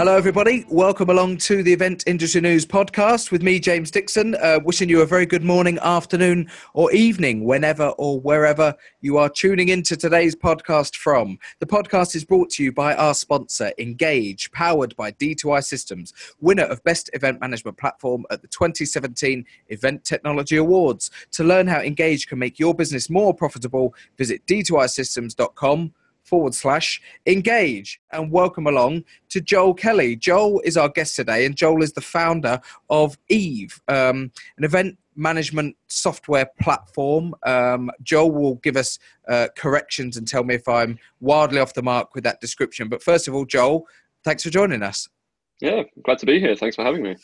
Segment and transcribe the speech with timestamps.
[0.00, 0.64] Hello, everybody.
[0.70, 4.34] Welcome along to the Event Industry News podcast with me, James Dixon.
[4.36, 9.28] Uh, wishing you a very good morning, afternoon, or evening, whenever or wherever you are
[9.28, 11.38] tuning into today's podcast from.
[11.58, 16.64] The podcast is brought to you by our sponsor, Engage, powered by D2I Systems, winner
[16.64, 21.10] of Best Event Management Platform at the 2017 Event Technology Awards.
[21.32, 25.92] To learn how Engage can make your business more profitable, visit d2isystems.com
[26.30, 30.14] forward slash engage and welcome along to Joel Kelly.
[30.14, 34.96] Joel is our guest today, and Joel is the founder of Eve, um, an event
[35.16, 37.34] management software platform.
[37.44, 41.82] Um, Joel will give us uh, corrections and tell me if I'm wildly off the
[41.82, 42.88] mark with that description.
[42.88, 43.88] But first of all, Joel,
[44.22, 45.08] thanks for joining us.
[45.60, 46.56] Yeah, glad to be here.
[46.56, 47.16] Thanks for having me.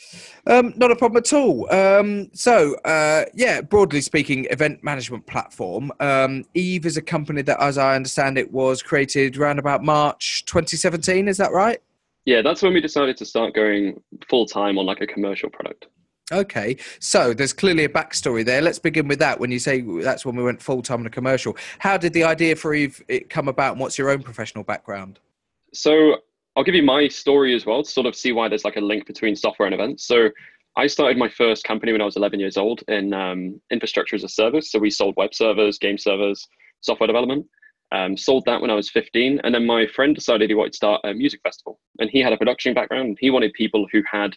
[0.46, 1.72] Um, not a problem at all.
[1.72, 5.90] Um, so, uh, yeah, broadly speaking, event management platform.
[6.00, 10.45] Um, Eve is a company that, as I understand it, was created around about March
[10.45, 11.28] 2017.
[11.28, 11.80] Is that right?
[12.26, 15.87] Yeah, that's when we decided to start going full time on like a commercial product.
[16.32, 18.60] Okay, so there's clearly a backstory there.
[18.60, 19.38] Let's begin with that.
[19.38, 22.24] When you say that's when we went full time on a commercial, how did the
[22.24, 23.00] idea for Eve
[23.30, 23.73] come about?
[23.73, 25.21] And what's your own professional background?
[25.73, 26.16] So
[26.57, 28.80] I'll give you my story as well to sort of see why there's like a
[28.80, 30.07] link between software and events.
[30.07, 30.30] So
[30.76, 34.24] I started my first company when I was 11 years old in um, infrastructure as
[34.24, 34.71] a service.
[34.71, 36.49] So we sold web servers, game servers,
[36.80, 37.46] software development.
[37.93, 40.77] Um, sold that when I was 15, and then my friend decided he wanted to
[40.77, 41.79] start a music festival.
[42.01, 43.18] And he had a production background.
[43.21, 44.34] He wanted people who had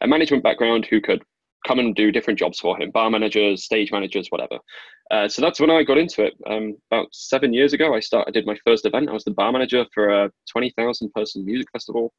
[0.00, 1.22] a management background who could
[1.66, 4.58] come and do different jobs for him bar managers stage managers whatever.
[5.10, 6.34] Uh, so that's when i got into it.
[6.46, 9.08] Um, about seven years ago i started I did my first event.
[9.08, 12.12] I was the bar manager for a 20000 person music festival.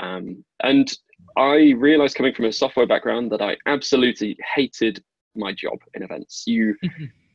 [0.00, 0.92] Um, and
[1.36, 5.02] i realized coming from a software background that i absolutely hated
[5.34, 6.44] my job in events.
[6.46, 6.76] You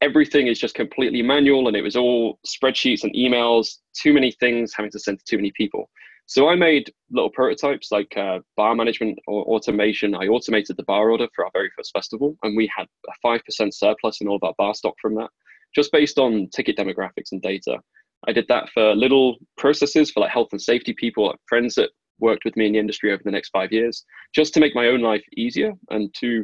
[0.01, 4.73] everything is just completely manual and it was all spreadsheets and emails too many things
[4.75, 5.89] having to send to too many people
[6.27, 10.13] so I made little prototypes like uh, bar management or automation.
[10.13, 13.39] I automated the bar order for our very first festival, and we had a 5%
[13.73, 15.29] surplus in all of our bar stock from that,
[15.73, 17.79] just based on ticket demographics and data.
[18.27, 21.91] I did that for little processes for like health and safety people, like friends that
[22.19, 24.03] worked with me in the industry over the next five years,
[24.35, 26.43] just to make my own life easier and to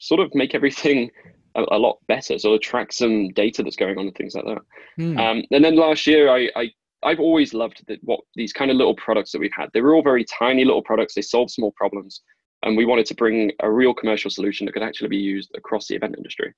[0.00, 1.08] sort of make everything
[1.54, 2.36] a, a lot better.
[2.36, 4.62] So track some data that's going on and things like that.
[4.96, 5.18] Hmm.
[5.18, 6.70] Um, and then last year, I, I
[7.02, 9.70] I've always loved that what these kind of little products that we've had.
[9.72, 11.14] They were all very tiny little products.
[11.14, 12.22] They solved small problems,
[12.64, 15.86] and we wanted to bring a real commercial solution that could actually be used across
[15.86, 16.52] the event industry.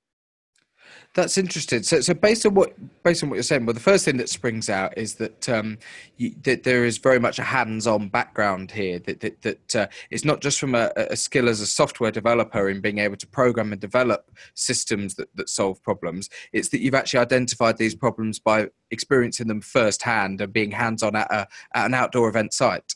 [1.15, 1.82] That's interesting.
[1.82, 2.72] So, so based on what
[3.03, 5.76] based on what you're saying, well, the first thing that springs out is that um,
[6.19, 9.00] you, that there is very much a hands-on background here.
[9.00, 12.70] That that, that uh, it's not just from a, a, skill as a software developer
[12.70, 16.31] in being able to program and develop systems that, that solve problems.
[16.53, 21.32] It's that you've actually identified these problems by experiencing them firsthand and being hands-on at,
[21.32, 22.94] a, at an outdoor event site.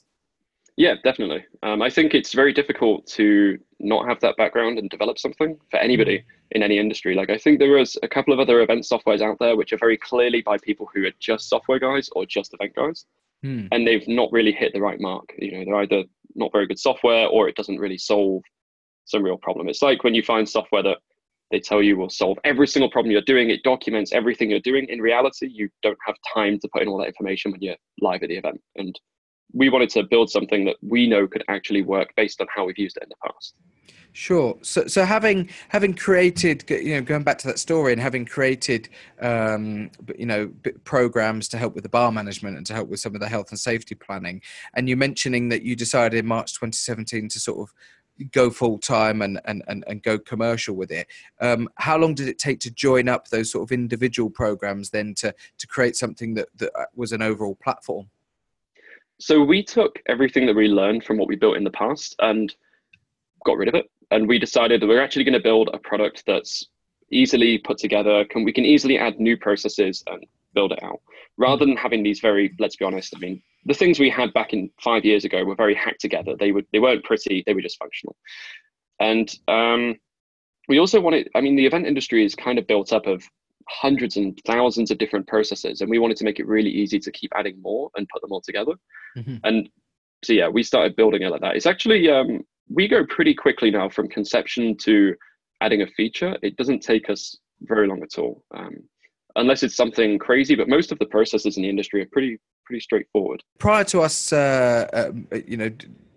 [0.76, 1.44] Yeah, definitely.
[1.62, 5.78] Um, I think it's very difficult to not have that background and develop something for
[5.78, 6.24] anybody mm.
[6.52, 7.14] in any industry.
[7.14, 9.78] Like I think there is a couple of other event softwares out there which are
[9.78, 13.06] very clearly by people who are just software guys or just event guys,
[13.44, 13.68] mm.
[13.72, 15.32] and they've not really hit the right mark.
[15.38, 18.42] You know, they're either not very good software or it doesn't really solve
[19.04, 19.68] some real problem.
[19.68, 20.98] It's like when you find software that
[21.50, 23.50] they tell you will solve every single problem you're doing.
[23.50, 24.86] It documents everything you're doing.
[24.88, 28.22] In reality, you don't have time to put in all that information when you're live
[28.22, 28.60] at the event.
[28.76, 28.98] And
[29.54, 32.78] we wanted to build something that we know could actually work based on how we've
[32.78, 33.54] used it in the past.
[34.12, 34.56] Sure.
[34.62, 38.88] So, so having having created, you know, going back to that story and having created,
[39.20, 40.52] um, you know,
[40.84, 43.50] programs to help with the bar management and to help with some of the health
[43.50, 44.40] and safety planning,
[44.74, 47.74] and you mentioning that you decided in March 2017 to sort of
[48.30, 51.08] go full time and, and, and, and go commercial with it.
[51.40, 55.14] Um, how long did it take to join up those sort of individual programs then
[55.14, 58.08] to to create something that that uh, was an overall platform?
[59.20, 62.54] So we took everything that we learned from what we built in the past and
[63.44, 63.90] got rid of it.
[64.10, 66.66] And we decided that we're actually going to build a product that's
[67.10, 68.24] easily put together.
[68.24, 70.24] Can we can easily add new processes and
[70.54, 71.00] build it out
[71.36, 73.14] rather than having these very let's be honest.
[73.16, 76.34] I mean, the things we had back in five years ago were very hacked together.
[76.38, 77.42] They were they weren't pretty.
[77.46, 78.16] They were just functional.
[79.00, 79.96] And um,
[80.68, 81.28] we also wanted.
[81.34, 83.24] I mean, the event industry is kind of built up of
[83.68, 87.10] hundreds and thousands of different processes and we wanted to make it really easy to
[87.10, 88.72] keep adding more and put them all together.
[89.16, 89.36] Mm-hmm.
[89.44, 89.68] and
[90.24, 91.56] so yeah we started building it like that.
[91.56, 95.14] It's actually um, we go pretty quickly now from conception to
[95.60, 96.36] adding a feature.
[96.42, 98.76] It doesn't take us very long at all um,
[99.36, 102.80] unless it's something crazy but most of the processes in the industry are pretty pretty
[102.80, 103.42] straightforward.
[103.58, 104.88] Prior to us uh,
[105.32, 105.70] uh, you know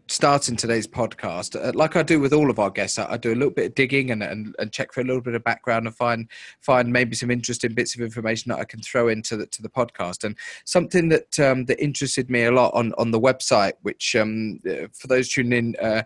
[0.09, 3.33] starting today's podcast, uh, like I do with all of our guests, I, I do
[3.33, 5.87] a little bit of digging and, and, and, check for a little bit of background
[5.87, 6.29] and find
[6.61, 9.69] find maybe some interesting bits of information that I can throw into the to the
[9.69, 10.23] podcast.
[10.23, 14.59] And something that um, that interested me a lot on on the website, which um,
[14.69, 15.75] uh, for those tuning in.
[15.81, 16.03] Uh,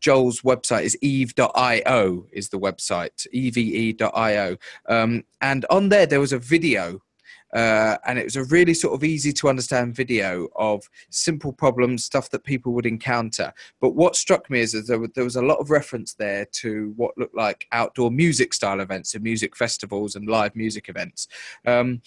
[0.00, 4.56] Joel's website is eve.io is the website eve.io
[4.88, 7.00] um, and on there there was a video
[7.52, 12.04] uh, and it was a really sort of easy to understand video of simple problems,
[12.04, 13.52] stuff that people would encounter.
[13.80, 16.92] But what struck me is that there, there was a lot of reference there to
[16.96, 21.28] what looked like outdoor music style events and music festivals and live music events.
[21.64, 22.02] Um,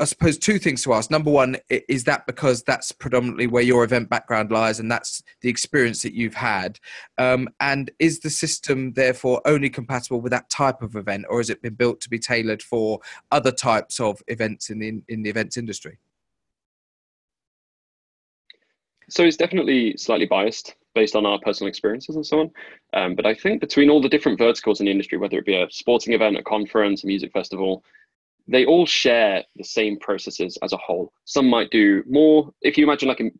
[0.00, 1.10] I suppose two things to ask.
[1.10, 5.48] Number one, is that because that's predominantly where your event background lies and that's the
[5.48, 6.78] experience that you've had?
[7.18, 11.50] Um, and is the system therefore only compatible with that type of event, or has
[11.50, 13.00] it been built to be tailored for
[13.30, 15.98] other types of events in the in the events industry?
[19.08, 22.50] So it's definitely slightly biased based on our personal experiences and so on.
[22.94, 25.60] Um, but I think between all the different verticals in the industry, whether it be
[25.60, 27.84] a sporting event, a conference, a music festival,
[28.48, 31.12] they all share the same processes as a whole.
[31.24, 32.50] Some might do more.
[32.62, 33.30] If you imagine like a,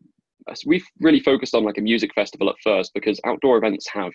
[0.65, 4.11] we've really focused on like a music festival at first because outdoor events have,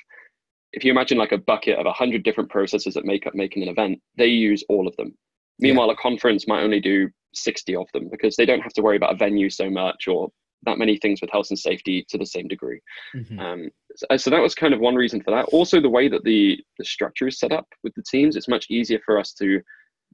[0.73, 3.62] if you imagine like a bucket of a hundred different processes that make up making
[3.62, 5.14] an event, they use all of them.
[5.58, 5.94] Meanwhile, yeah.
[5.94, 9.12] a conference might only do 60 of them because they don't have to worry about
[9.12, 10.31] a venue so much or
[10.64, 12.81] that many things with health and safety to the same degree.
[13.14, 13.38] Mm-hmm.
[13.38, 15.46] Um, so, so, that was kind of one reason for that.
[15.46, 18.67] Also, the way that the the structure is set up with the teams, it's much
[18.70, 19.61] easier for us to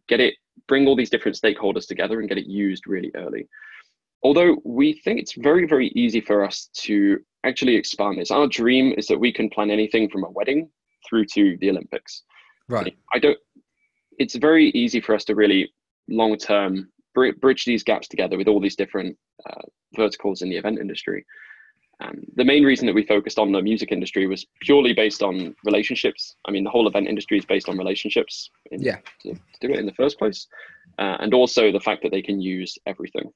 [0.09, 0.35] get it,
[0.69, 3.49] bring all these different stakeholders together and get it used really early.
[4.23, 8.31] Although we think it's very, very easy for us to actually expand this.
[8.31, 10.71] Our dream is that we can plan anything from a wedding
[11.07, 12.23] through to the Olympics.
[12.69, 12.97] Right.
[13.13, 13.39] I don't,
[14.19, 15.71] it's very easy for us to really
[16.09, 19.17] long term bridge these gaps together with all these different
[19.49, 19.63] uh,
[19.95, 21.25] verticals in the event industry.
[22.01, 25.55] Um, the main reason that we focused on the music industry was purely based on
[25.65, 26.37] relationships.
[26.47, 28.51] I mean, the whole event industry is based on relationships.
[28.71, 28.99] In, yeah.
[29.23, 30.47] To, to, do it in the first place,
[30.99, 33.33] uh, and also the fact that they can use everything.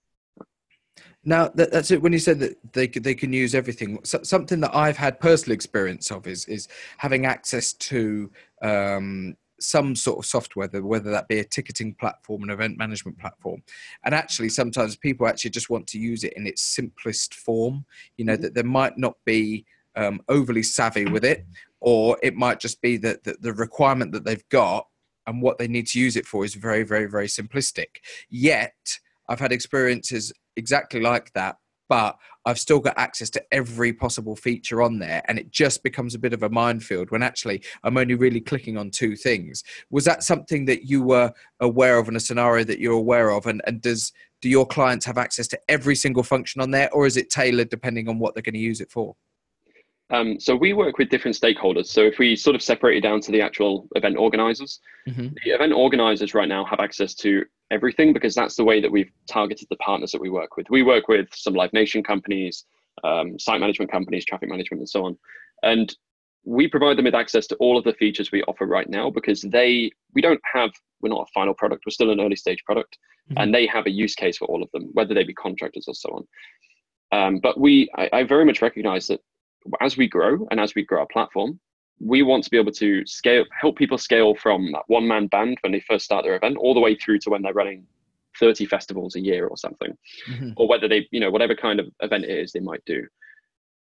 [1.25, 2.03] Now that, that's it.
[2.03, 5.55] When you said that they they can use everything, so, something that I've had personal
[5.55, 8.31] experience of is is having access to
[8.63, 13.63] um, some sort of software, whether that be a ticketing platform, an event management platform.
[14.05, 17.85] And actually, sometimes people actually just want to use it in its simplest form.
[18.17, 18.43] You know, mm-hmm.
[18.43, 19.67] that there might not be
[19.97, 21.45] um, overly savvy with it,
[21.81, 24.87] or it might just be that the, the requirement that they've got
[25.27, 27.99] and what they need to use it for is very, very, very simplistic.
[28.31, 31.57] Yet, I've had experiences exactly like that
[31.89, 35.23] but I've still got access to every possible feature on there.
[35.27, 38.79] And it just becomes a bit of a minefield when actually I'm only really clicking
[38.79, 39.65] on two things.
[39.91, 43.47] Was that something that you were aware of in a scenario that you're aware of?
[43.47, 47.07] And, and does do your clients have access to every single function on there, or
[47.07, 49.17] is it tailored depending on what they're going to use it for?
[50.11, 51.87] Um, so we work with different stakeholders.
[51.87, 55.29] So if we sort of separate it down to the actual event organizers, mm-hmm.
[55.45, 59.13] the event organizers right now have access to everything because that's the way that we've
[59.27, 60.67] targeted the partners that we work with.
[60.71, 62.65] We work with some Live Nation companies,
[63.05, 65.19] um, site management companies, traffic management, and so on.
[65.63, 65.95] And
[66.45, 69.43] we provide them with access to all of the features we offer right now because
[69.43, 70.71] they we don't have
[71.01, 72.97] we're not a final product we're still an early stage product
[73.29, 73.43] mm-hmm.
[73.43, 75.95] and they have a use case for all of them whether they be contractors or
[75.95, 76.27] so on
[77.11, 79.21] um, but we I, I very much recognize that
[79.81, 81.59] as we grow and as we grow our platform,
[82.01, 85.59] we want to be able to scale, help people scale from that one man band
[85.63, 87.85] when they first start their event all the way through to when they're running
[88.39, 89.97] 30 festivals a year or something,
[90.31, 90.51] mm-hmm.
[90.57, 93.07] or whether they, you know, whatever kind of event it is they might do.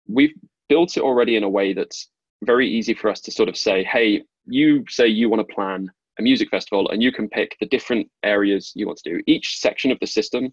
[0.08, 0.34] We've
[0.68, 2.10] built it already in a way that's
[2.44, 5.92] very easy for us to sort of say, hey, you say you want to plan
[6.18, 9.22] a music festival and you can pick the different areas you want to do.
[9.28, 10.52] Each section of the system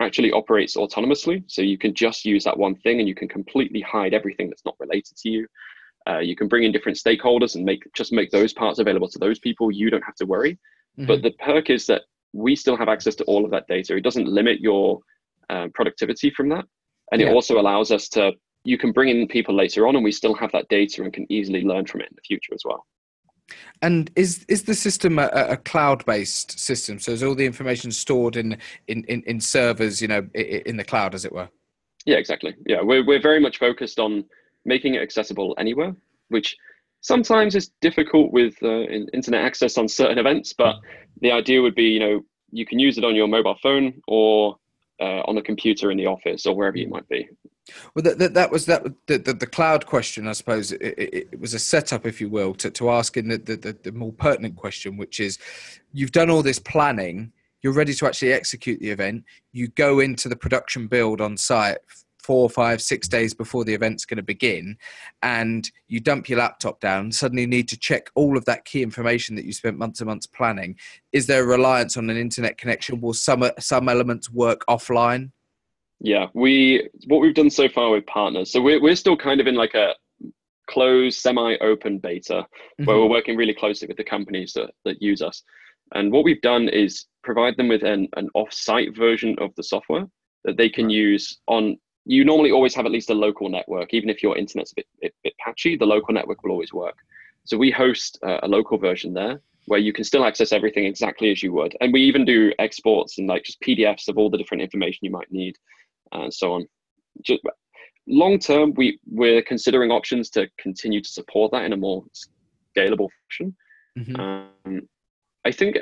[0.00, 1.44] actually operates autonomously.
[1.46, 4.64] So you can just use that one thing and you can completely hide everything that's
[4.64, 5.46] not related to you.
[6.08, 9.18] Uh, you can bring in different stakeholders and make just make those parts available to
[9.18, 9.70] those people.
[9.70, 10.58] You don't have to worry.
[10.98, 11.06] Mm-hmm.
[11.06, 13.96] But the perk is that we still have access to all of that data.
[13.96, 15.00] It doesn't limit your
[15.48, 16.64] uh, productivity from that.
[17.12, 17.28] And yeah.
[17.28, 18.32] it also allows us to,
[18.64, 21.30] you can bring in people later on and we still have that data and can
[21.30, 22.84] easily learn from it in the future as well.
[23.82, 26.98] And is is the system a, a cloud-based system?
[26.98, 28.56] So is all the information stored in
[28.88, 31.48] in, in, in servers, you know, in the cloud, as it were?
[32.06, 32.54] Yeah, exactly.
[32.66, 34.24] Yeah, we're we're very much focused on
[34.64, 35.94] making it accessible anywhere,
[36.28, 36.56] which
[37.00, 38.82] sometimes is difficult with uh,
[39.12, 40.54] internet access on certain events.
[40.54, 40.76] But
[41.20, 44.56] the idea would be, you know, you can use it on your mobile phone or
[45.00, 47.28] uh, on a computer in the office or wherever you might be.
[47.94, 50.72] Well, that, that, that was that the, the, the, cloud question, I suppose.
[50.72, 53.76] It, it, it, was a setup, if you will, to, to ask in the, the,
[53.82, 55.38] the more pertinent question, which is
[55.92, 60.28] you've done all this planning, you're ready to actually execute the event, you go into
[60.28, 61.78] the production build on site
[62.24, 64.78] four, five, six days before the event's going to begin,
[65.22, 69.36] and you dump your laptop down, suddenly need to check all of that key information
[69.36, 70.74] that you spent months and months planning.
[71.12, 73.00] Is there a reliance on an internet connection?
[73.00, 75.30] Will some some elements work offline?
[76.04, 78.52] Yeah, we what we've done so far with partners.
[78.52, 79.94] So we're we're still kind of in like a
[80.68, 82.84] closed, semi-open beta mm-hmm.
[82.84, 85.42] where we're working really closely with the companies that, that use us.
[85.94, 90.06] And what we've done is provide them with an, an off-site version of the software
[90.44, 90.94] that they can right.
[90.94, 94.72] use on you normally always have at least a local network even if your internet's
[94.72, 96.98] a bit, bit, bit patchy the local network will always work
[97.46, 101.42] so we host a local version there where you can still access everything exactly as
[101.42, 104.62] you would and we even do exports and like just pdfs of all the different
[104.62, 105.56] information you might need
[106.12, 106.66] and so on.
[107.22, 107.42] Just
[108.06, 112.04] long term we we're considering options to continue to support that in a more
[112.76, 113.56] scalable fashion.
[113.96, 114.20] Mm-hmm.
[114.20, 114.88] um,
[115.46, 115.78] i think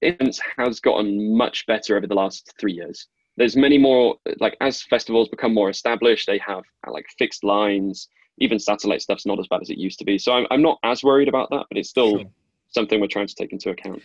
[0.00, 3.08] it has gotten much better over the last three years.
[3.36, 8.08] There's many more like as festivals become more established they have uh, like fixed lines.
[8.38, 10.18] Even satellite stuff's not as bad as it used to be.
[10.18, 12.26] So i'm, I'm not as worried about that but it's still sure
[12.74, 14.02] something we're trying to take into account.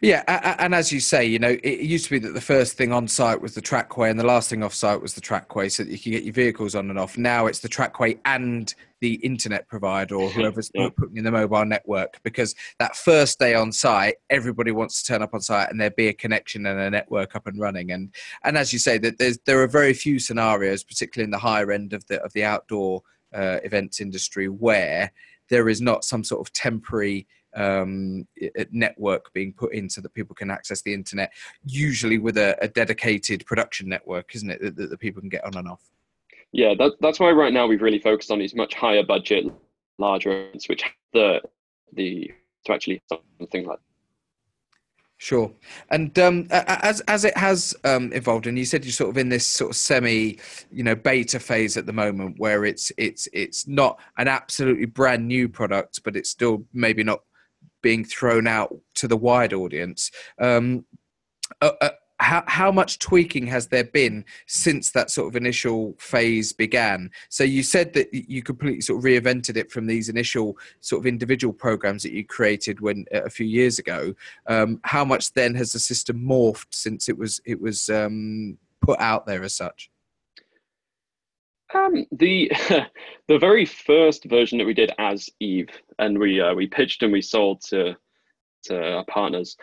[0.00, 0.22] Yeah,
[0.58, 3.06] and as you say, you know, it used to be that the first thing on
[3.08, 5.90] site was the trackway, and the last thing off site was the trackway, so that
[5.90, 7.18] you can get your vehicles on and off.
[7.18, 10.88] Now it's the trackway and the internet provider or whoever's yeah.
[10.96, 15.22] putting in the mobile network, because that first day on site, everybody wants to turn
[15.22, 17.90] up on site and there be a connection and a network up and running.
[17.92, 21.38] And and as you say, that there's there are very few scenarios, particularly in the
[21.38, 23.02] higher end of the of the outdoor
[23.34, 25.12] uh, events industry, where
[25.50, 28.26] there is not some sort of temporary um,
[28.70, 31.32] network being put in so that people can access the internet,
[31.64, 35.44] usually with a, a dedicated production network, isn't it, that, that, the people can get
[35.44, 35.82] on and off?
[36.52, 39.46] Yeah, that, that's why right now we've really focused on these much higher budget,
[39.98, 41.40] larger events, which the
[41.92, 42.30] the
[42.64, 43.02] to actually
[43.38, 43.78] something like
[45.16, 45.50] Sure.
[45.90, 49.28] And um, as as it has um, evolved, and you said you're sort of in
[49.28, 50.38] this sort of semi,
[50.70, 55.26] you know, beta phase at the moment, where it's it's it's not an absolutely brand
[55.26, 57.22] new product, but it's still maybe not
[57.84, 60.10] being thrown out to the wide audience.
[60.40, 60.86] Um,
[61.60, 66.54] uh, uh, how, how much tweaking has there been since that sort of initial phase
[66.54, 67.10] began?
[67.28, 71.06] So you said that you completely sort of reinvented it from these initial sort of
[71.06, 74.14] individual programs that you created when a few years ago.
[74.46, 78.98] Um, how much then has the system morphed since it was it was um, put
[79.00, 79.90] out there as such?
[81.74, 82.50] Um, the
[83.28, 87.12] the very first version that we did as Eve, and we uh, we pitched and
[87.12, 87.96] we sold to
[88.64, 89.56] to our partners.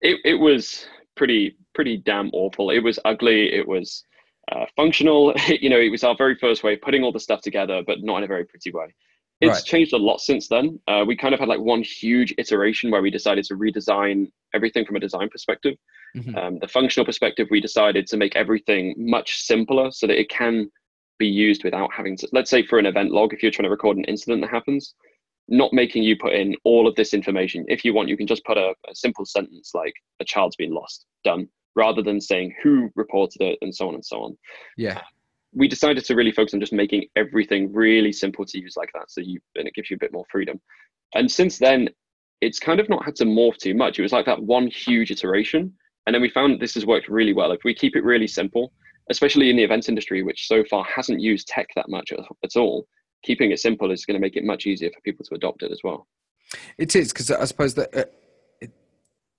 [0.00, 2.70] It it was pretty pretty damn awful.
[2.70, 3.52] It was ugly.
[3.52, 4.04] It was
[4.50, 5.34] uh, functional.
[5.48, 8.02] you know, it was our very first way of putting all the stuff together, but
[8.02, 8.94] not in a very pretty way.
[9.40, 9.64] It's right.
[9.64, 10.80] changed a lot since then.
[10.88, 14.84] Uh, we kind of had like one huge iteration where we decided to redesign everything
[14.84, 15.76] from a design perspective.
[16.16, 16.36] Mm-hmm.
[16.36, 20.68] Um, the functional perspective, we decided to make everything much simpler so that it can
[21.18, 23.70] be used without having to let's say for an event log if you're trying to
[23.70, 24.94] record an incident that happens
[25.48, 27.64] not making you put in all of this information.
[27.68, 30.72] If you want you can just put a, a simple sentence like a child's been
[30.72, 34.36] lost done rather than saying who reported it and so on and so on.
[34.76, 35.00] Yeah.
[35.54, 39.10] We decided to really focus on just making everything really simple to use like that
[39.10, 40.60] so you and it gives you a bit more freedom.
[41.14, 41.88] And since then
[42.40, 43.98] it's kind of not had to morph too much.
[43.98, 45.72] It was like that one huge iteration
[46.06, 47.52] and then we found this has worked really well.
[47.52, 48.72] If we keep it really simple
[49.10, 52.86] especially in the events industry, which so far hasn't used tech that much at all,
[53.24, 55.72] keeping it simple is going to make it much easier for people to adopt it
[55.72, 56.06] as well.
[56.78, 58.04] It is because I suppose that uh,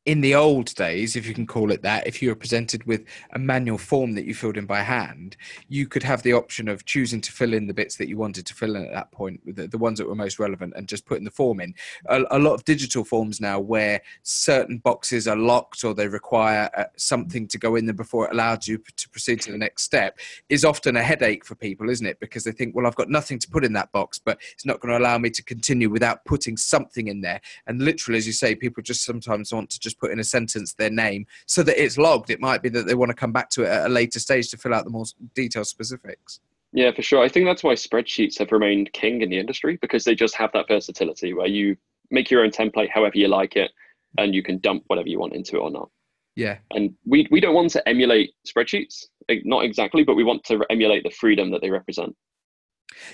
[0.09, 3.05] in the old days, if you can call it that, if you were presented with
[3.33, 5.37] a manual form that you filled in by hand,
[5.67, 8.43] you could have the option of choosing to fill in the bits that you wanted
[8.47, 11.05] to fill in at that point, the, the ones that were most relevant, and just
[11.05, 11.75] putting the form in.
[12.07, 16.71] A, a, lot of digital forms now, where certain boxes are locked or they require
[16.75, 19.83] uh, something to go in there before it allows you to proceed to the next
[19.83, 20.17] step,
[20.49, 22.19] is often a headache for people, isn't it?
[22.19, 24.79] Because they think, well, I've got nothing to put in that box, but it's not
[24.79, 27.41] going to allow me to continue without putting something in there.
[27.67, 30.73] And literally, as you say, people just sometimes want to just put in a sentence
[30.73, 32.29] their name so that it's logged.
[32.29, 34.49] It might be that they want to come back to it at a later stage
[34.49, 36.39] to fill out the more detailed specifics.
[36.71, 37.23] Yeah, for sure.
[37.23, 40.51] I think that's why spreadsheets have remained king in the industry because they just have
[40.53, 41.75] that versatility where you
[42.11, 43.71] make your own template however you like it
[44.17, 45.89] and you can dump whatever you want into it or not.
[46.35, 46.57] Yeah.
[46.71, 50.63] And we, we don't want to emulate spreadsheets, eh, not exactly, but we want to
[50.69, 52.15] emulate the freedom that they represent.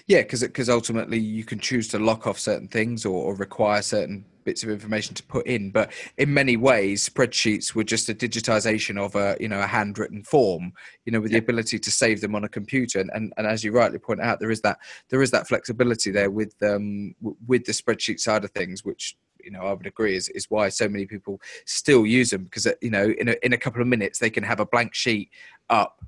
[0.07, 3.81] Yeah, because because ultimately you can choose to lock off certain things or, or, require
[3.81, 5.71] certain bits of information to put in.
[5.71, 10.23] But in many ways, spreadsheets were just a digitization of a you know a handwritten
[10.23, 10.73] form.
[11.05, 11.39] You know, with yeah.
[11.39, 12.99] the ability to save them on a computer.
[12.99, 14.77] And, and and as you rightly point out, there is that
[15.09, 17.15] there is that flexibility there with um
[17.47, 20.69] with the spreadsheet side of things, which you know I would agree is, is why
[20.69, 23.81] so many people still use them because uh, you know in a, in a couple
[23.81, 25.29] of minutes they can have a blank sheet
[25.69, 26.01] up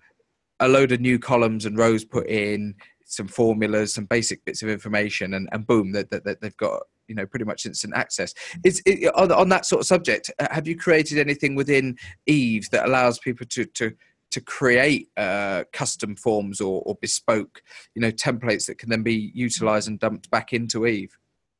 [0.59, 2.75] a load of new columns and rows put in,
[3.07, 6.83] some formulas, some basic bits of information, and, and boom, that they, they, they've got
[7.07, 8.33] you know pretty much instant access.
[8.63, 10.29] Is it, on, on that sort of subject?
[10.39, 11.97] Uh, have you created anything within
[12.27, 13.93] Eve that allows people to to
[14.29, 17.61] to create uh, custom forms or, or bespoke,
[17.95, 21.17] you know, templates that can then be utilized and dumped back into Eve?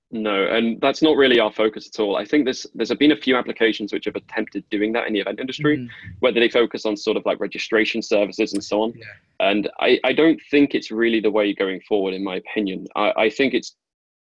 [0.10, 2.16] No, and that's not really our focus at all.
[2.16, 5.20] I think there's there's been a few applications which have attempted doing that in the
[5.20, 5.90] event industry, mm.
[6.20, 8.94] whether they focus on sort of like registration services and so on.
[8.96, 9.06] Yeah.
[9.50, 12.88] And I, I don't think it's really the way going forward, in my opinion.
[12.96, 13.76] I, I think it's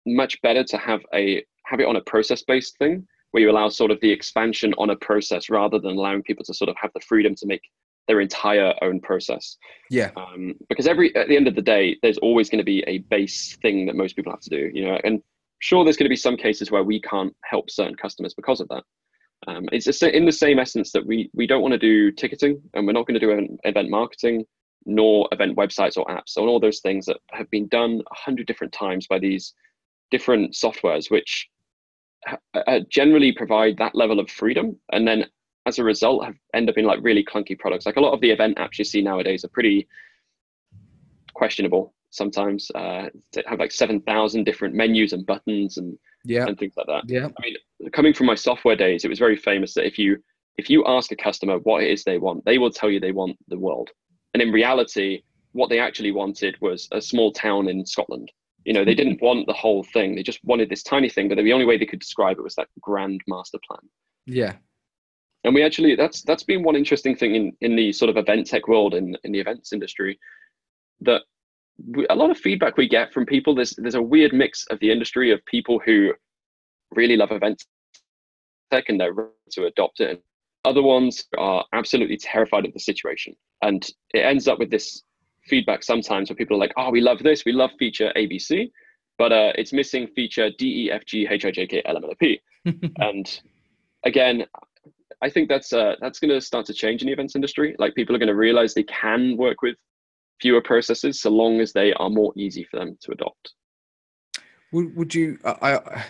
[0.06, 3.70] much better to have a have it on a process based thing where you allow
[3.70, 6.92] sort of the expansion on a process rather than allowing people to sort of have
[6.94, 7.62] the freedom to make
[8.08, 9.56] their entire own process.
[9.92, 10.10] Yeah.
[10.18, 12.98] Um, because every at the end of the day, there's always going to be a
[12.98, 14.72] base thing that most people have to do.
[14.74, 15.22] You know, and
[15.60, 18.68] sure, there's going to be some cases where we can't help certain customers because of
[18.70, 18.84] that.
[19.48, 22.86] Um, it's in the same essence that we we don't want to do ticketing and
[22.86, 24.46] we're not going to do event marketing
[24.86, 28.48] nor event websites or apps and all those things that have been done a hundred
[28.48, 29.54] different times by these
[30.12, 31.48] different softwares which
[32.54, 35.26] uh, generally provide that level of freedom and then
[35.66, 38.22] as a result have end up in like really clunky products like a lot of
[38.22, 39.88] the event apps you see nowadays are pretty
[41.34, 43.10] questionable sometimes uh,
[43.46, 46.46] have like 7000 different menus and buttons and yeah.
[46.46, 47.04] and things like that.
[47.08, 47.28] Yeah.
[47.28, 47.56] I mean
[47.92, 50.18] coming from my software days it was very famous that if you
[50.58, 53.12] if you ask a customer what it is they want they will tell you they
[53.12, 53.90] want the world.
[54.34, 55.22] And in reality
[55.54, 58.32] what they actually wanted was a small town in scotland.
[58.66, 60.16] You know they didn't want the whole thing.
[60.16, 62.56] They just wanted this tiny thing but the only way they could describe it was
[62.56, 63.82] that grand master plan.
[64.26, 64.56] Yeah.
[65.46, 68.48] And we actually that's that's been one interesting thing in in the sort of event
[68.48, 70.20] tech world in in the events industry
[71.02, 71.22] that
[72.10, 74.92] a lot of feedback we get from people there's there's a weird mix of the
[74.92, 76.12] industry of people who
[76.92, 77.66] really love events
[78.72, 80.20] tech and they're ready to adopt it and
[80.66, 83.36] other ones are absolutely terrified of the situation.
[83.62, 85.04] And it ends up with this
[85.48, 88.70] feedback sometimes where people are like oh we love this we love feature abc
[89.18, 92.04] but uh, it's missing feature d e f g h i j k l m
[92.04, 92.40] n o p.
[93.00, 93.26] And
[94.06, 94.46] again
[95.24, 97.76] i think that's uh, that's going to start to change in the events industry.
[97.80, 99.76] Like people are going to realize they can work with
[100.42, 103.54] fewer processes so long as they are more easy for them to adopt.
[104.72, 105.40] Would, would you?
[105.44, 106.06] I,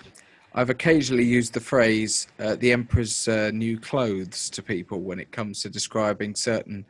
[0.53, 5.31] I've occasionally used the phrase uh, "the emperor's uh, new clothes" to people when it
[5.31, 6.85] comes to describing certain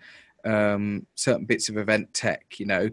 [0.46, 2.60] um, certain bits of event tech.
[2.60, 2.90] You know,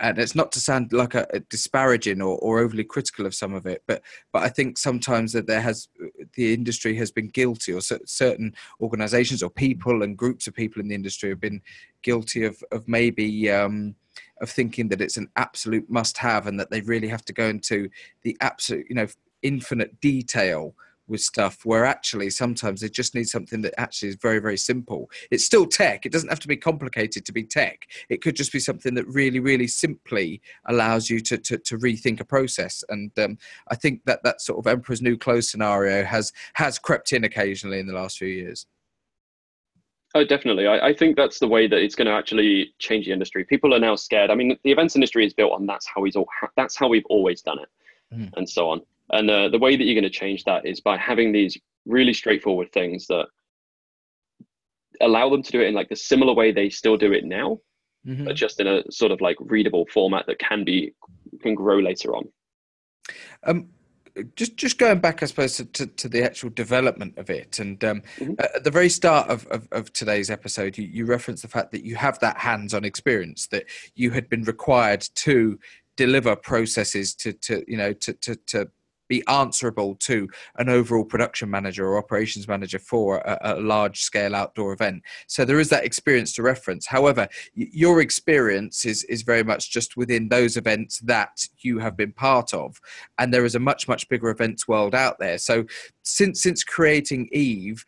[0.00, 3.54] and it's not to sound like a, a, disparaging or, or overly critical of some
[3.54, 4.02] of it, but
[4.32, 5.88] but I think sometimes that there has
[6.34, 10.88] the industry has been guilty, or certain organisations or people and groups of people in
[10.88, 11.62] the industry have been
[12.02, 13.50] guilty of of maybe.
[13.50, 13.94] Um,
[14.40, 17.88] of thinking that it's an absolute must-have and that they really have to go into
[18.22, 19.06] the absolute, you know,
[19.42, 20.74] infinite detail
[21.06, 25.10] with stuff where actually sometimes they just need something that actually is very very simple
[25.30, 28.52] it's still tech it doesn't have to be complicated to be tech it could just
[28.52, 33.10] be something that really really simply allows you to to, to rethink a process and
[33.18, 33.36] um,
[33.68, 37.78] i think that that sort of emperor's new clothes scenario has has crept in occasionally
[37.78, 38.66] in the last few years
[40.16, 40.68] Oh, definitely.
[40.68, 43.44] I, I, think that's the way that it's going to actually change the industry.
[43.44, 44.30] People are now scared.
[44.30, 47.06] I mean, the events industry is built on that's how we've all that's how we've
[47.06, 47.68] always done it,
[48.14, 48.30] mm.
[48.36, 48.82] and so on.
[49.12, 52.14] And uh, the way that you're going to change that is by having these really
[52.14, 53.26] straightforward things that
[55.00, 57.58] allow them to do it in like the similar way they still do it now,
[58.06, 58.24] mm-hmm.
[58.24, 60.94] but just in a sort of like readable format that can be
[61.42, 62.24] can grow later on.
[63.44, 63.68] Um,
[64.36, 67.82] just just going back, I suppose, to, to, to the actual development of it, and
[67.84, 68.34] um, mm-hmm.
[68.38, 71.84] at the very start of, of, of today's episode, you, you referenced the fact that
[71.84, 73.64] you have that hands-on experience that
[73.96, 75.58] you had been required to
[75.96, 78.70] deliver processes to to you know to to, to
[79.08, 84.34] be answerable to an overall production manager or operations manager for a, a, large scale
[84.34, 85.02] outdoor event.
[85.26, 86.86] So there is that experience to reference.
[86.86, 92.12] However, your experience is, is very much just within those events that you have been
[92.12, 92.80] part of.
[93.18, 95.38] And there is a much, much bigger events world out there.
[95.38, 95.64] So
[96.02, 97.84] since, since creating Eve,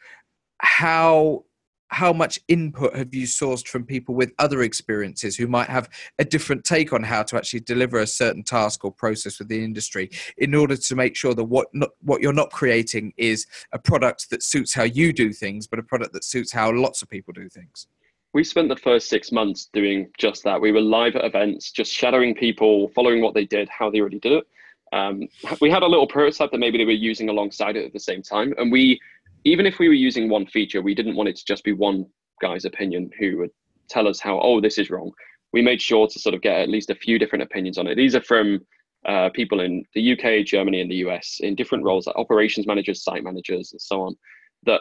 [0.59, 1.45] how
[1.89, 6.25] how much input have you sourced from people with other experiences who might have a
[6.25, 10.11] different take on how to actually deliver a certain task or process with the industry
[10.39, 14.31] in order to make sure that what not, what you're not creating is a product
[14.31, 17.33] that suits how you do things but a product that suits how lots of people
[17.33, 17.87] do things?
[18.33, 20.61] We spent the first six months doing just that.
[20.61, 24.19] We were live at events just shadowing people following what they did how they already
[24.19, 24.47] did it.
[24.93, 25.29] Um,
[25.61, 28.23] we had a little prototype that maybe they were using alongside it at the same
[28.23, 29.01] time and we
[29.47, 32.05] even if we were using one feature, we didn't want it to just be one
[32.43, 33.51] guy's opinion who would
[33.89, 35.13] tell us how, oh, this is wrong.
[35.53, 37.95] We made sure to sort of get at least a few different opinions on it.
[37.95, 38.59] These are from
[39.07, 43.05] uh, people in the UK, Germany, and the US in different roles, like operations managers,
[43.05, 44.17] site managers, and so on,
[44.65, 44.81] that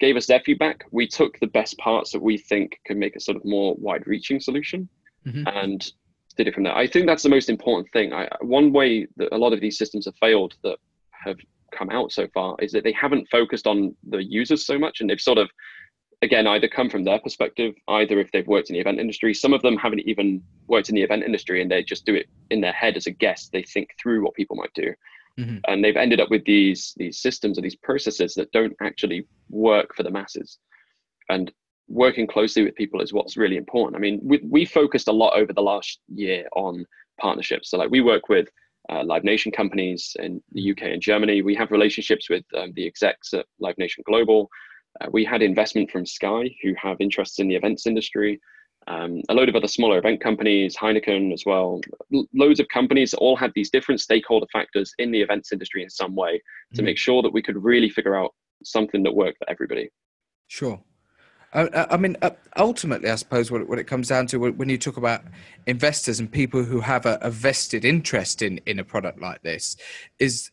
[0.00, 0.84] gave us their feedback.
[0.90, 4.40] We took the best parts that we think can make a sort of more wide-reaching
[4.40, 4.88] solution,
[5.26, 5.46] mm-hmm.
[5.46, 5.92] and
[6.38, 6.74] did it from there.
[6.74, 8.14] I think that's the most important thing.
[8.14, 10.78] I, one way that a lot of these systems have failed that
[11.26, 11.36] have
[11.72, 15.08] come out so far is that they haven't focused on the users so much, and
[15.08, 15.50] they've sort of
[16.22, 19.32] again either come from their perspective, either if they've worked in the event industry.
[19.34, 22.26] Some of them haven't even worked in the event industry, and they just do it
[22.50, 23.52] in their head as a guest.
[23.52, 24.92] They think through what people might do.
[25.38, 25.58] Mm-hmm.
[25.68, 29.94] And they've ended up with these these systems or these processes that don't actually work
[29.94, 30.58] for the masses.
[31.28, 31.52] And
[31.88, 33.96] working closely with people is what's really important.
[33.96, 36.84] I mean, we, we focused a lot over the last year on
[37.20, 37.70] partnerships.
[37.70, 38.48] So, like, we work with
[38.90, 41.42] uh, Live Nation companies in the UK and Germany.
[41.42, 44.48] We have relationships with um, the execs at Live Nation Global.
[45.00, 48.40] Uh, we had investment from Sky, who have interests in the events industry.
[48.86, 51.80] Um, a load of other smaller event companies, Heineken as well.
[52.14, 55.90] L- loads of companies all had these different stakeholder factors in the events industry in
[55.90, 56.40] some way
[56.74, 56.86] to mm.
[56.86, 59.90] make sure that we could really figure out something that worked for everybody.
[60.46, 60.80] Sure.
[61.54, 64.76] I, I mean, uh, ultimately, I suppose what, what it comes down to when you
[64.76, 65.22] talk about
[65.66, 69.76] investors and people who have a, a vested interest in in a product like this,
[70.18, 70.50] is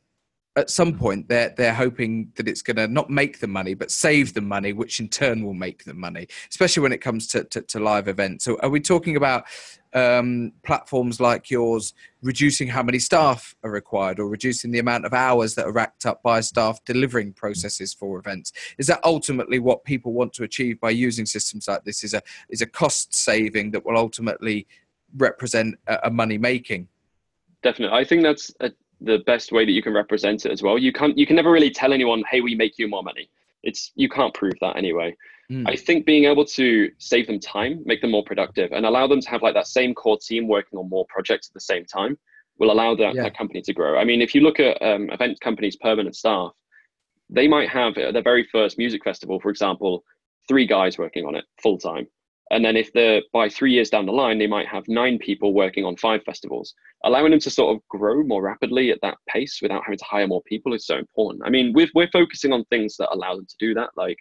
[0.55, 3.91] at some point they're they're hoping that it's going to not make the money but
[3.91, 7.43] save the money which in turn will make the money especially when it comes to,
[7.45, 8.45] to, to live events.
[8.45, 9.45] So are we talking about
[9.93, 15.13] um, platforms like yours reducing how many staff are required or reducing the amount of
[15.13, 18.51] hours that are racked up by staff delivering processes for events?
[18.77, 22.21] Is that ultimately what people want to achieve by using systems like this is a
[22.49, 24.67] is a cost saving that will ultimately
[25.17, 26.87] represent a, a money making?
[27.63, 27.97] Definitely.
[27.97, 30.77] I think that's a the best way that you can represent it as well.
[30.77, 33.29] You can't you can never really tell anyone, hey, we make you more money.
[33.63, 35.15] It's you can't prove that anyway.
[35.51, 35.67] Mm.
[35.67, 39.21] I think being able to save them time, make them more productive, and allow them
[39.21, 42.17] to have like that same core team working on more projects at the same time
[42.57, 43.23] will allow that, yeah.
[43.23, 43.97] that company to grow.
[43.97, 46.51] I mean, if you look at um, event companies' permanent staff,
[47.29, 50.03] they might have at their very first music festival, for example,
[50.47, 52.07] three guys working on it full time.
[52.51, 55.53] And then if they're by three years down the line, they might have nine people
[55.53, 56.75] working on five festivals.
[57.03, 60.27] Allowing them to sort of grow more rapidly at that pace without having to hire
[60.27, 61.43] more people is so important.
[61.45, 63.89] I mean, we're, we're focusing on things that allow them to do that.
[63.95, 64.17] Like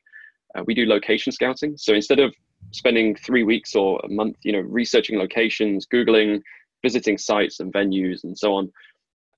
[0.55, 1.77] uh, we do location scouting.
[1.77, 2.35] So instead of
[2.71, 6.41] spending three weeks or a month, you know, researching locations, Googling,
[6.83, 8.73] visiting sites and venues and so on,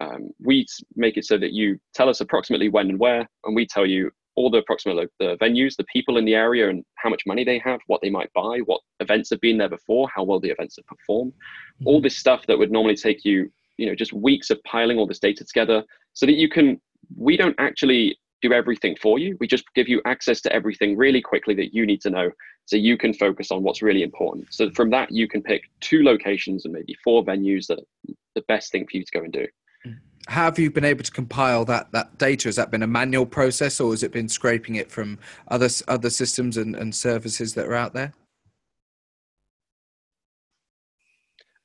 [0.01, 3.67] um, we make it so that you tell us approximately when and where, and we
[3.67, 7.23] tell you all the approximate the venues, the people in the area, and how much
[7.27, 10.39] money they have, what they might buy, what events have been there before, how well
[10.39, 11.87] the events have performed, mm-hmm.
[11.89, 15.07] all this stuff that would normally take you, you know, just weeks of piling all
[15.07, 16.81] this data together, so that you can.
[17.17, 19.37] We don't actually do everything for you.
[19.41, 22.31] We just give you access to everything really quickly that you need to know,
[22.67, 24.47] so you can focus on what's really important.
[24.51, 28.43] So from that, you can pick two locations and maybe four venues that are the
[28.49, 29.47] best thing for you to go and do
[29.85, 29.93] how
[30.27, 32.49] have you been able to compile that that data?
[32.49, 36.11] Has that been a manual process, or has it been scraping it from other other
[36.11, 38.13] systems and, and services that are out there?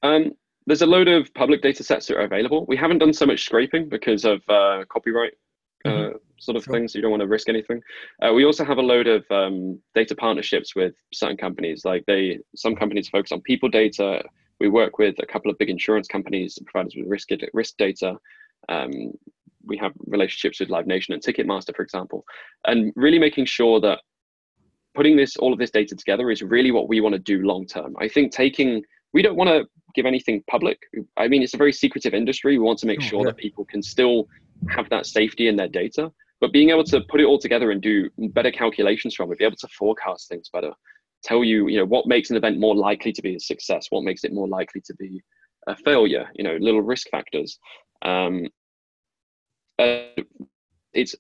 [0.04, 0.32] Um,
[0.68, 2.66] there's a load of public data sets that are available.
[2.68, 5.34] We haven't done so much scraping because of uh, copyright
[5.86, 6.18] uh, mm-hmm.
[6.40, 6.74] sort of sure.
[6.74, 6.94] things.
[6.94, 7.82] So you don't want to risk anything.
[8.22, 11.84] Uh, we also have a load of um, data partnerships with certain companies.
[11.84, 14.24] Like they, some companies focus on people data.
[14.60, 17.78] We work with a couple of big insurance companies that provide us with risk risk
[17.78, 18.18] data.
[18.70, 19.14] Um,
[19.64, 22.26] we have relationships with Live Nation and Ticketmaster, for example,
[22.66, 24.00] and really making sure that
[24.96, 27.66] putting this all of this data together is really what we want to do long
[27.66, 27.96] term.
[28.00, 30.80] I think taking we don't want to give anything public.
[31.18, 32.58] I mean, it's a very secretive industry.
[32.58, 33.26] We want to make oh, sure yeah.
[33.26, 34.28] that people can still
[34.70, 37.82] have that safety in their data, but being able to put it all together and
[37.82, 40.72] do better calculations from it, be able to forecast things better,
[41.24, 44.04] tell you, you know, what makes an event more likely to be a success, what
[44.04, 45.22] makes it more likely to be
[45.68, 47.60] a failure, you know, little risk factors.
[48.04, 48.48] Um,
[49.78, 51.16] it's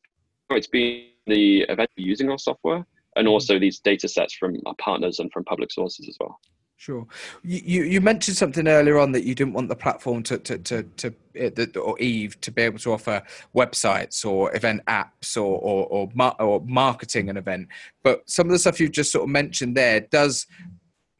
[0.49, 3.33] it's been the event using our software and mm-hmm.
[3.33, 6.39] also these data sets from our partners and from public sources as well.
[6.81, 7.05] Sure.
[7.43, 10.83] You you mentioned something earlier on that you didn't want the platform to to to,
[10.97, 13.21] to uh, or Eve to be able to offer
[13.55, 17.67] websites or event apps or or or, or marketing an event.
[18.01, 20.47] But some of the stuff you've just sort of mentioned there does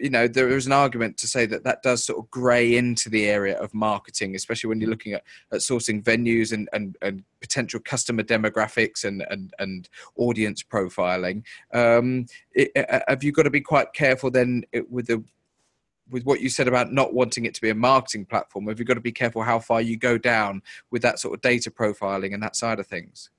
[0.01, 3.09] you know there is an argument to say that that does sort of grey into
[3.09, 7.23] the area of marketing especially when you're looking at, at sourcing venues and, and, and
[7.39, 11.43] potential customer demographics and and, and audience profiling.
[11.73, 12.71] Um, it,
[13.07, 15.23] have you got to be quite careful then with the
[16.09, 18.67] with what you said about not wanting it to be a marketing platform?
[18.67, 20.61] Have you got to be careful how far you go down
[20.91, 23.29] with that sort of data profiling and that side of things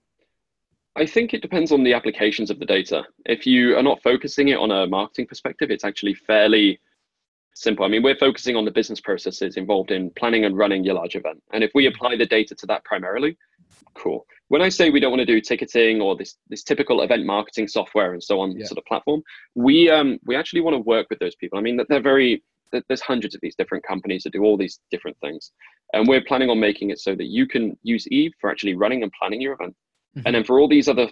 [0.94, 3.04] I think it depends on the applications of the data.
[3.24, 6.80] If you are not focusing it on a marketing perspective, it's actually fairly
[7.54, 7.84] simple.
[7.84, 11.16] I mean, we're focusing on the business processes involved in planning and running your large
[11.16, 11.42] event.
[11.52, 13.38] And if we apply the data to that primarily,
[13.94, 14.26] cool.
[14.48, 17.68] When I say we don't want to do ticketing or this this typical event marketing
[17.68, 18.66] software and so on yeah.
[18.66, 19.22] sort of platform,
[19.54, 21.58] we um we actually want to work with those people.
[21.58, 22.42] I mean, they're very
[22.88, 25.52] there's hundreds of these different companies that do all these different things,
[25.92, 29.02] and we're planning on making it so that you can use Eve for actually running
[29.02, 29.74] and planning your event,
[30.16, 30.26] mm-hmm.
[30.26, 31.10] and then for all these other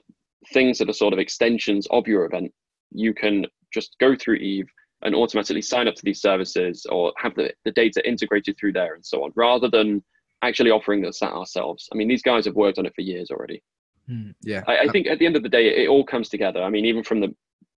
[0.53, 2.53] things that are sort of extensions of your event,
[2.93, 4.69] you can just go through Eve
[5.03, 8.95] and automatically sign up to these services or have the, the data integrated through there
[8.95, 10.03] and so on, rather than
[10.43, 11.89] actually offering this ourselves.
[11.93, 13.63] I mean, these guys have worked on it for years already.
[14.11, 14.63] Mm, yeah.
[14.67, 16.63] I, I, think at the end of the day, it all comes together.
[16.63, 17.35] I mean, even from the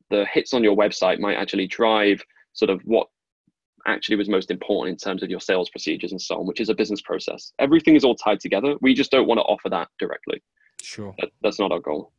[0.10, 2.22] the hits on your website might actually drive
[2.54, 3.08] sort of what
[3.88, 6.70] actually was most important in terms of your sales procedures and so on, which is
[6.70, 7.52] a business process.
[7.60, 8.76] Everything is all tied together.
[8.82, 10.42] We just don't want to offer that directly.
[10.82, 11.16] Sure.
[11.20, 12.12] That, that's not our goal.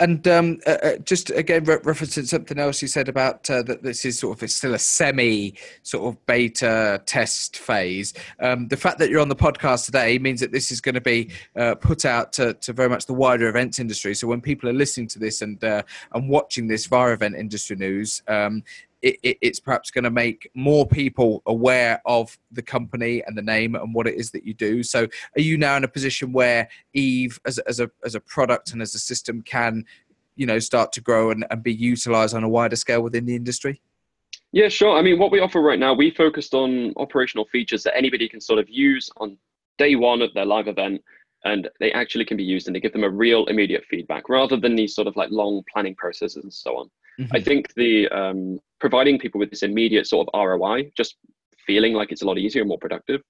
[0.00, 3.82] And um, uh, uh, just again, re- referencing something else you said about uh, that
[3.82, 8.14] this is sort of it's still a semi sort of beta test phase.
[8.40, 11.00] Um, the fact that you're on the podcast today means that this is going to
[11.00, 14.14] be uh, put out to, to, very much the wider events industry.
[14.14, 17.76] So when people are listening to this and uh, and watching this via event industry
[17.76, 18.62] news, um,
[19.02, 23.42] it, it, it's perhaps going to make more people aware of the company and the
[23.42, 24.82] name and what it is that you do.
[24.82, 25.06] So,
[25.36, 28.82] are you now in a position where Eve, as, as a as a product and
[28.82, 29.84] as a system, can
[30.36, 33.36] you know start to grow and, and be utilized on a wider scale within the
[33.36, 33.80] industry?
[34.52, 34.96] Yeah, sure.
[34.96, 38.40] I mean, what we offer right now, we focused on operational features that anybody can
[38.40, 39.36] sort of use on
[39.76, 41.02] day one of their live event
[41.44, 44.56] and they actually can be used and they give them a real immediate feedback rather
[44.56, 46.90] than these sort of like long planning processes and so on.
[47.18, 47.36] Mm-hmm.
[47.36, 51.16] I think the um, providing people with this immediate sort of ROI, just
[51.66, 53.22] feeling like it's a lot easier and more productive,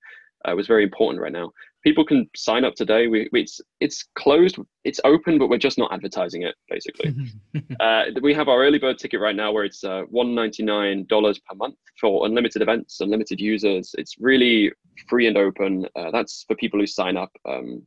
[0.45, 1.51] uh, was very important right now.
[1.85, 3.07] People can sign up today.
[3.07, 6.55] We, we, it's it's closed, it's open, but we're just not advertising it.
[6.69, 7.15] Basically,
[7.81, 11.07] uh, we have our early bird ticket right now, where it's uh, one ninety nine
[11.09, 13.95] dollars per month for unlimited events, unlimited users.
[13.97, 14.73] It's really
[15.09, 15.87] free and open.
[15.97, 17.83] Uh, that's for people who sign up um,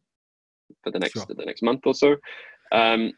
[0.84, 1.26] for the next sure.
[1.28, 2.16] the next month or so.
[2.72, 3.12] Um,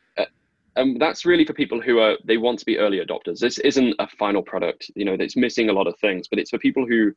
[0.76, 3.40] and that's really for people who are they want to be early adopters.
[3.40, 6.50] This isn't a final product you know that's missing a lot of things but it's
[6.50, 7.14] for people who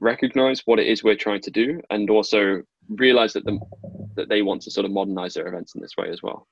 [0.00, 3.58] recognize what it is we're trying to do and also realize that the,
[4.14, 6.46] that they want to sort of modernize their events in this way as well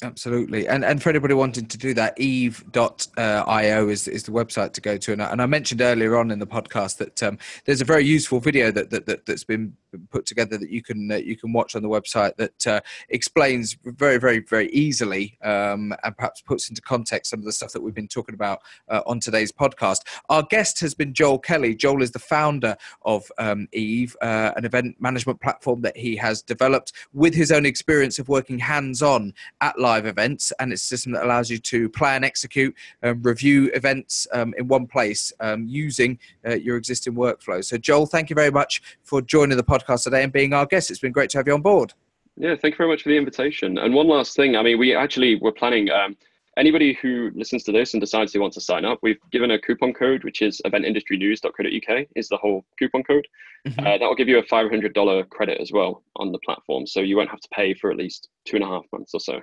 [0.00, 0.68] Absolutely.
[0.68, 4.96] And and for anybody wanting to do that, eve.io is, is the website to go
[4.96, 5.12] to.
[5.12, 8.04] And I, and I mentioned earlier on in the podcast that um, there's a very
[8.04, 9.76] useful video that, that, that, has been
[10.10, 14.18] put together that you can you can watch on the website that uh, explains very,
[14.18, 17.94] very, very easily um, and perhaps puts into context some of the stuff that we've
[17.94, 20.02] been talking about uh, on today's podcast.
[20.28, 21.74] Our guest has been Joel Kelly.
[21.74, 26.40] Joel is the founder of um, Eve, uh, an event management platform that he has
[26.40, 30.86] developed with his own experience of working hands on at live events, and it's a
[30.86, 35.66] system that allows you to plan, execute, and review events um, in one place um,
[35.66, 37.64] using uh, your existing workflow.
[37.64, 40.90] So, Joel, thank you very much for joining the podcast today and being our guest.
[40.90, 41.94] It's been great to have you on board.
[42.36, 43.78] Yeah, thank you very much for the invitation.
[43.78, 45.90] And one last thing, I mean, we actually were planning.
[45.90, 46.16] Um,
[46.58, 49.58] anybody who listens to this and decides they want to sign up, we've given a
[49.58, 53.26] coupon code, which is eventindustrynews.co.uk, is the whole coupon code.
[53.66, 53.80] Mm-hmm.
[53.80, 56.86] Uh, that will give you a $500 credit as well on the platform.
[56.86, 59.20] So you won't have to pay for at least two and a half months or
[59.20, 59.40] so.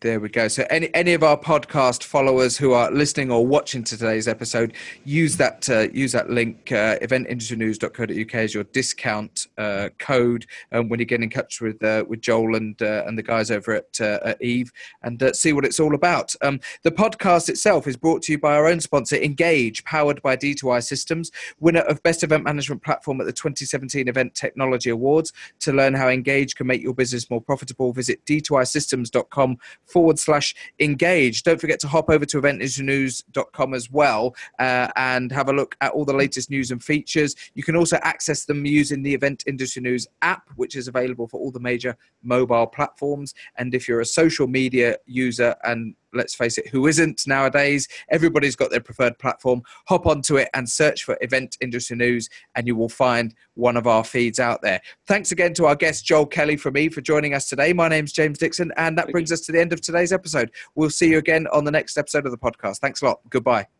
[0.00, 0.48] There we go.
[0.48, 5.36] So, any any of our podcast followers who are listening or watching today's episode, use
[5.38, 11.06] that uh, use that link uh, eventindustrynews.co.uk as your discount uh, code um, when you
[11.06, 14.18] get in touch with uh, with Joel and uh, and the guys over at, uh,
[14.24, 14.70] at Eve
[15.02, 16.34] and uh, see what it's all about.
[16.42, 20.36] Um, the podcast itself is brought to you by our own sponsor, Engage, powered by
[20.36, 21.30] D2I Systems,
[21.60, 25.32] winner of Best Event Management Platform at the 2017 Event Technology Awards.
[25.60, 31.42] To learn how Engage can make your business more profitable, visit d2isystems.com forward slash engage.
[31.42, 35.92] Don't forget to hop over to eventindustrynews.com as well uh, and have a look at
[35.92, 37.34] all the latest news and features.
[37.54, 41.40] You can also access them using the Event Industry News app, which is available for
[41.40, 43.34] all the major mobile platforms.
[43.56, 47.88] And if you're a social media user and let's face it, who isn't nowadays?
[48.10, 49.62] Everybody's got their preferred platform.
[49.86, 53.86] Hop onto it and search for Event Industry News, and you will find one of
[53.86, 54.80] our feeds out there.
[55.06, 57.72] Thanks again to our guest, Joel Kelly, for me, for joining us today.
[57.72, 60.50] My name's James Dixon, and that brings us to the end of today's episode.
[60.74, 62.78] We'll see you again on the next episode of the podcast.
[62.78, 63.20] Thanks a lot.
[63.30, 63.73] Goodbye.